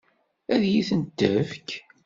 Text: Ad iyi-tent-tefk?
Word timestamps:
Ad 0.53 0.61
iyi-tent-tefk? 0.65 1.69